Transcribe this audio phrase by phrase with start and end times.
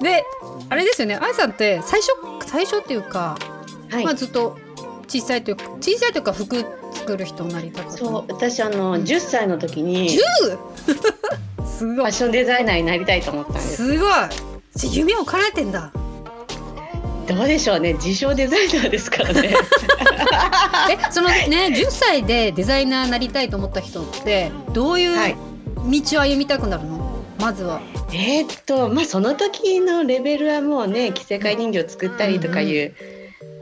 [0.00, 0.24] で
[0.68, 1.16] あれですよね。
[1.16, 2.12] 愛さんって最初
[2.46, 3.36] 最初っていうか、
[3.90, 4.04] はい。
[4.04, 4.58] まあずっと
[5.08, 6.56] 小さいというか小さいというか服
[6.92, 7.98] 作る人になりたかった。
[7.98, 11.66] そう私あの10歳の時に 10?
[11.66, 11.96] すごい。
[11.96, 14.10] ファッションデザイナーになりたいと思ったんですすごい。
[14.92, 15.92] 夢を叶えてんだ
[17.26, 17.94] どうでしょうね。
[17.94, 19.54] 自称デザイナーですからね。
[20.90, 25.36] えそのね10歳でデザイナーになりたいと思った人ってどういうはい。
[25.84, 27.22] 道を歩みたくなるの？
[27.40, 27.80] まずは。
[28.12, 32.94] えーっとまあその時のレベルはもうね着せ替え人形作ったりとかいう、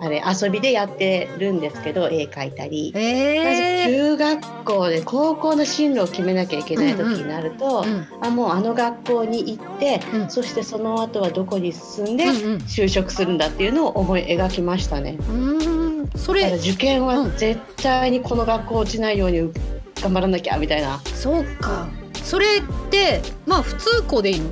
[0.02, 8.06] あれ遊びでやってるんですけど絵描いたり、まずえー中学校で高校の進路を決めなきゃいけない時になると、うん。
[8.22, 10.30] あもうあの学校に行って、うん。
[10.30, 12.60] そしてその後はどこに進んでうんうん。
[12.62, 15.16] 就職するんだっていうのを思い描きましたね。
[15.18, 16.10] うーん。
[16.18, 17.36] それ受験はうん。
[17.36, 19.52] 絶対にこの学校落ちないように
[20.00, 20.98] 頑張らなきゃみたいな。
[21.14, 21.88] そうか。
[22.22, 24.50] それってまあ普通校でいいの？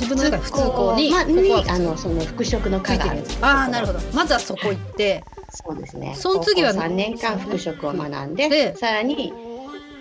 [0.00, 4.00] 自分の中で普通校に、まあ、にあのその服飾の科があるつああなるほど。
[4.14, 5.22] まずはそこ行って。
[5.50, 6.14] そうですね。
[6.16, 9.32] その次は3年間服飾を学んで、でさらに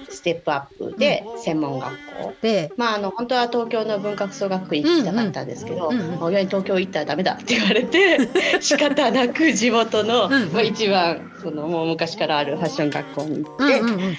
[0.10, 2.34] ステップアップで専門学校。
[2.42, 8.20] でまあ、あの本当は東京の文化服装学院行きたかったんですけど、親に東京行ったらダメだって言われて
[8.62, 10.50] 仕方なく地元の、うんうん。
[10.54, 14.18] まあ、一番そのもう昔からあるファッション学校に行って、うん。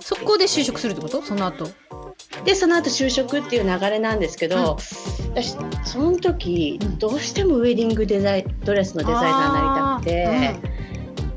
[0.00, 1.20] そこで就職するってこと？
[1.20, 1.68] その後
[2.44, 4.78] でその後就職っていう流れなんですけど、
[5.34, 6.98] 私その時うん。
[6.98, 10.78] どうしてもウェディングデザイドレスのデザイナーになりたくて。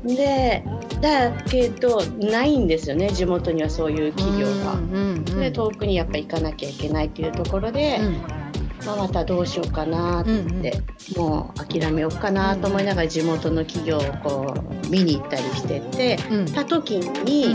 [0.04, 0.64] で
[1.00, 4.74] だけどないんですよね地元にはそういう企業が。
[4.74, 8.42] うんうんうんで遠くにやっぱ行かなきゃいけないっていうところで、うん。
[8.84, 10.82] まあ、またどうしようかなって、
[11.16, 16.46] もう諦めようかなと思いながら地元の企業をこう見に行ったりしててうん。
[16.46, 17.54] た時に、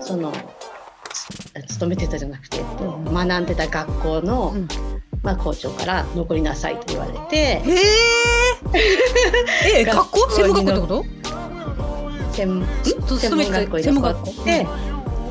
[0.00, 0.57] そのつ
[1.62, 2.58] 勤めてたじゃなくて、
[3.12, 3.46] 学ん。
[3.46, 4.68] でた学校の、うん。
[5.22, 7.36] まあ、校長から「残りなさい」と言われて。
[7.36, 7.62] へ
[9.74, 10.30] ええ学校？
[10.30, 11.04] 専門学校ってこと？
[12.32, 12.66] 専
[13.08, 14.30] と専門学校に残学校。
[14.30, 14.66] って、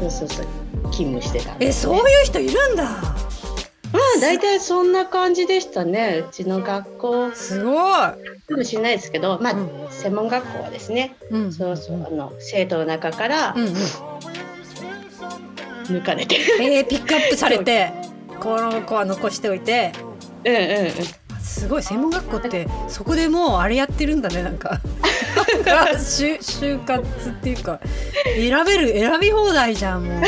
[0.01, 0.45] そうそうそう。
[0.91, 2.83] 勤務してたんえそういう人いるんだ。
[2.83, 6.25] まあ大体そんな感じでしたね。
[6.29, 7.31] うちの学校。
[7.31, 8.17] すごい、か
[8.57, 9.69] もしれないですけど、まあうん。
[9.89, 13.73] 専門学校はですね、うん、そうそうあの生徒の中からうんうん
[15.93, 17.91] 抜かれて、えー、ピックアップされて
[18.39, 19.91] この子は残しておいて。
[20.45, 21.27] うんうんうん。
[21.39, 24.81] すごい専門学校ってそこでもうあれやってるんだねなんか。
[25.95, 27.79] 就就 活っていうか。
[28.35, 30.19] 選べる選び放題じゃんもう。
[30.19, 30.27] ね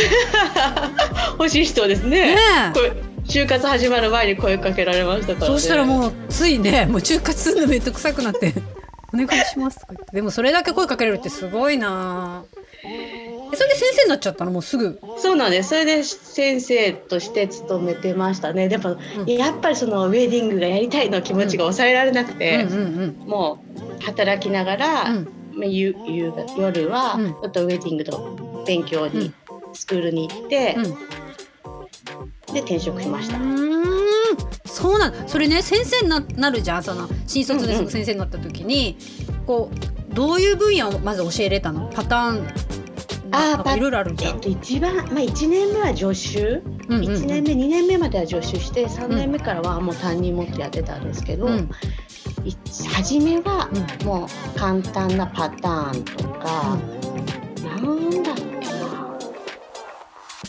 [1.38, 2.38] 欲しい人ですね。
[2.38, 2.74] え。
[2.74, 2.94] これ
[3.26, 8.54] 就活始まる前に声かけられましたから、ね、そうしたらもうついねもう就活するのめんどくさくなって
[9.14, 10.16] 「お願いします」とか言って。
[10.16, 12.44] でもそれだけ声かけられるってすごいな。
[12.84, 14.52] えそれで先生になっちゃったの？
[14.52, 15.00] もうすぐ。
[15.18, 15.70] そうなんです。
[15.70, 18.70] それで先生として勤めてましたね。
[18.70, 19.26] でも、うん。
[19.26, 23.16] やっぱりそのウェディングがやりたいの気持ちが抑えられなくうんて、うん。
[23.28, 23.64] も
[24.00, 25.28] う働きながら、うん。
[25.56, 27.30] まあ夕夕方夜はうん。
[27.32, 29.34] ちょっとウェディングの勉強に、
[29.74, 30.84] スクールに行って、うん。
[32.54, 33.38] で転職しました。
[33.38, 33.42] う。
[33.42, 33.90] ーん。
[34.66, 35.28] そうなん。
[35.28, 36.84] それね先生にななるじゃん。
[36.84, 38.98] その新卒で先生になった時に、
[39.46, 41.90] こうどういう分野をまず教えれたの？
[41.94, 42.48] パターン
[43.32, 44.36] あーなんかいろいろあるじゃん。
[44.36, 47.14] えっと、一番、まあ、1年目は助手、うんうんうん。
[47.14, 51.48] 1年目2年目までは助手して3年目からはもう担任持ってやってたんですけど、
[52.94, 53.70] 初めは
[54.02, 54.08] うん。
[54.08, 56.78] もう簡単なパターンとか、
[57.64, 59.18] なんだっけな。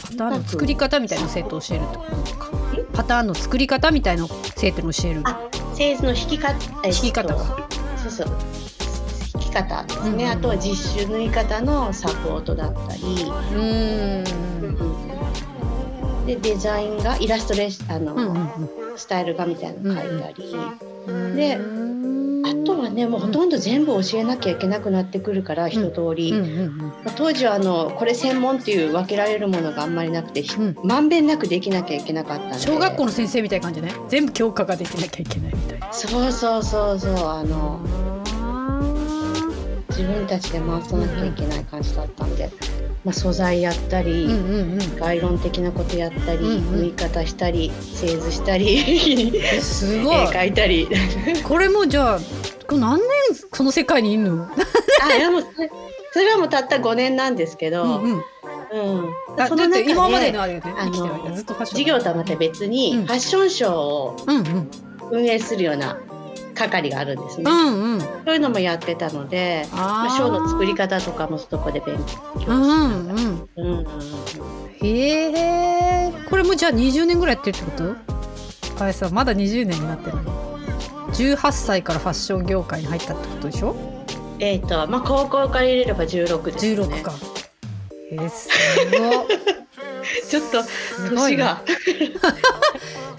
[0.02, 2.50] パターンの作り方みたいな生徒を教えるってことか。
[2.92, 4.26] パターンの作り方みたいな
[4.56, 5.22] 生徒に教える。
[5.24, 5.40] あ
[5.74, 6.52] 製図の引き方
[6.86, 8.28] 引引き方かそうそう。
[8.59, 8.59] 引
[9.50, 10.20] き方ですね、うん。
[10.20, 14.24] うんあとは実習縫い方のサポートだったり、うーん。
[16.26, 18.48] でデザインがイラストレーションあの、うんうん
[18.96, 20.54] スタイル画みたいなの描いたり、
[21.06, 21.90] うんでうん。
[22.44, 26.34] あとはねもうほとんど全部教えなきゃいけなくなってくるから、一通り、
[27.16, 30.44] 当時はあのこれ専門っていう分けられるものがあんまりなくて、
[30.82, 32.58] まんべんなくできなきゃいけなかったんで。
[32.58, 33.92] 小学校の先生みたいな感じね。
[34.08, 35.92] 全部教科ができなきゃいけないみたいな。
[35.92, 37.14] そうそうそうそう。
[37.28, 37.80] あの
[40.00, 42.50] 自分たちで回さなきゃいけない感じだったんで、
[43.04, 44.96] まあ、素材やったり、うんうんうん。
[44.96, 46.80] 概論的なことやったり、うんうん。
[46.80, 50.16] 縫い方したり製図したりえす絵ごい。
[50.26, 50.88] 描いたり。
[51.44, 52.18] これもじゃあ
[52.66, 53.06] これ何年
[53.52, 54.44] その世界にいるの？
[54.44, 55.42] あでも
[56.12, 58.12] それはもうたった5年なんですけど、うんうん。
[58.14, 58.22] うん。
[59.46, 61.36] その中で今までのあれよねあの。
[61.36, 63.06] 授業とはまた別にうん。
[63.06, 64.16] ファッションショーを
[65.10, 65.98] 運営するような
[66.68, 67.44] 係があるんですね。
[67.50, 68.00] うんうん。
[68.00, 73.08] そういうのもやってたので、まああ、ショーの作り方とかもそこで勉強してうん
[73.56, 73.78] うん。
[73.80, 73.86] う
[74.82, 75.30] へ
[76.06, 77.70] えこれもじゃあ20年ぐらいやってるってこ
[78.76, 78.84] と？
[78.84, 80.58] あれさまだ20年になってるの
[81.12, 83.74] 18歳からファッション業界に入ったってことでしょ？
[84.38, 86.82] えっ、とまあ高校から入れれば16ですね。
[86.82, 87.12] 16か。
[88.12, 88.48] えー、す
[88.90, 89.26] ご
[90.28, 91.36] ちょっとすごいね。
[91.36, 91.62] 年が。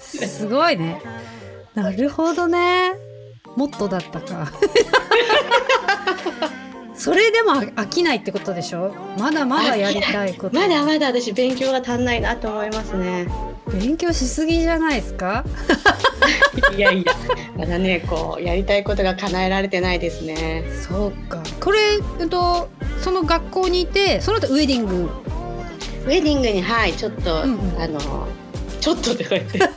[0.00, 1.00] すごいね。
[1.74, 2.92] なるほどね
[3.56, 4.50] もっとだったか。
[6.94, 8.94] それでも飽きないってことでしょ？
[9.18, 10.56] まだまだやりたいこと。
[10.56, 13.26] まだまだ私勉強が足んないなと思いますね。
[13.72, 15.44] 勉強しすぎじゃないですか？
[16.76, 17.12] いやいや
[17.56, 20.64] まだねこうやりたいことが叶えられてないですね。
[20.88, 21.42] そうか。
[21.60, 21.78] これ、
[22.20, 22.68] えっと、
[23.02, 25.10] その学校にいてその後ウェディング。
[26.04, 27.82] ウェディングにはいちょっと、うんうん。
[27.82, 28.28] あの
[28.80, 29.58] ちょっとってこうやって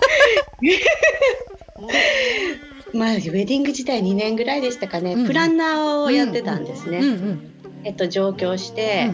[2.96, 5.28] まあウェディング自体2年ぐらいでしたかね、うんうん。
[5.28, 7.00] プランナーをやってたんですね。
[7.00, 7.52] うんうん
[7.84, 9.12] えっと上京して、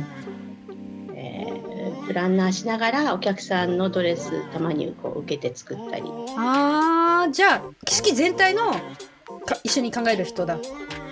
[1.14, 1.62] えー
[2.08, 6.04] プランナーしながらお客さんのドレスたまにこう受けて作ったり。
[6.38, 8.72] あーじゃあ式全体の
[9.46, 10.58] か一緒に考える人だ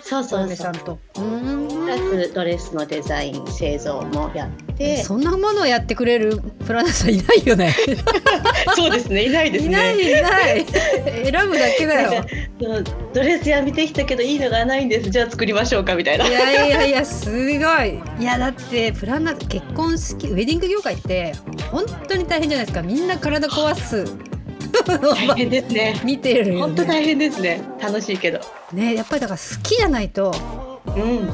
[0.09, 0.41] そうそおうそう。
[0.41, 0.99] 嫁さんと。
[1.17, 5.03] うーんドレスのデザイン製造もやって。
[5.03, 7.75] そんなものをやってくれるプランナーさんいないよね。
[8.75, 9.25] そうですね。
[9.25, 10.65] いないですいないねいない。
[10.65, 12.25] 選ぶだけだよ。
[13.13, 15.09] ドレス屋見てきたけどいいのがないんです。
[15.09, 16.27] じゃあ作りましょうかみたいな。
[16.27, 18.01] いやいやいやすごい。
[18.19, 21.33] いやだってプランナー結婚式ウェディング業界って
[21.71, 22.81] 本当に大変じゃないですか。
[22.81, 24.05] みんな体壊す
[24.85, 25.99] 大変ですね。
[26.03, 26.61] 見てるよね。
[26.61, 27.61] 本当大変ですね。
[27.81, 28.39] 楽しいけど。
[28.73, 30.33] ねやっぱりだから好きじゃないと
[30.85, 31.27] うん。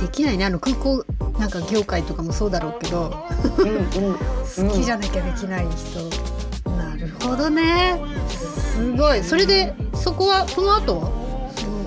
[0.00, 0.44] できないね。
[0.44, 1.04] あの空港
[1.38, 3.14] なんか業界とかもそうだろうけど。
[3.58, 3.84] うんうん。
[4.68, 8.00] 好きじゃなきゃできない人、なるほどね。
[8.28, 9.22] すごい。
[9.22, 11.24] それでそこはその後は？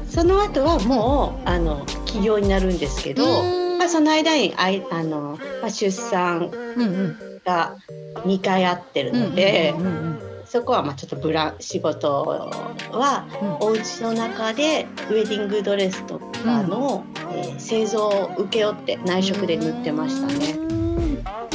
[0.09, 3.44] その後はもうあの起業になるんですけど、
[3.77, 7.18] まあ、その間にあいあの、まあ、出産うんうん。
[7.45, 7.75] が
[8.25, 12.23] 2回あってるうんので、うんうんそこはまあちょっとブラン仕事
[12.91, 13.27] は
[13.61, 13.67] うん。
[13.67, 17.03] お家の中でウェディングドレスとかの、
[17.33, 20.57] えー製造を請け負って内職で塗ってましたね。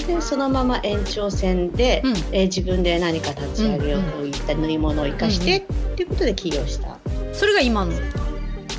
[0.07, 2.11] でそのまま延長線で、うん。
[2.33, 5.63] えー自分で何か立ち上げようといった縫い物を生かして、っ
[5.97, 6.99] ていうことで起業した。
[7.33, 7.93] それが今の？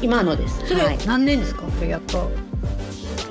[0.01, 0.67] 今のです。
[0.67, 0.97] それはい。
[1.07, 1.63] 何年ですか？
[1.63, 2.19] これやった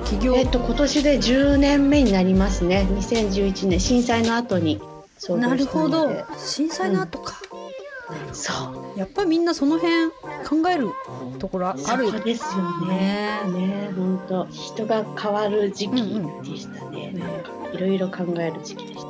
[0.05, 2.85] 起業、えっと今年で10年目になりますね。
[2.89, 3.79] 2011年。
[3.79, 4.81] 震災の後に
[5.23, 5.47] 創業したので。
[5.47, 7.41] なるほど震災の後か、
[8.33, 8.99] そう。
[8.99, 10.11] やっぱみんなその辺
[10.45, 10.89] 考える
[11.39, 13.39] ところあるそうですよね。
[13.45, 17.11] ねね本当人が変わる時期うんでしたね。
[17.11, 17.23] ね
[17.73, 19.07] いろいろ考える時期でした。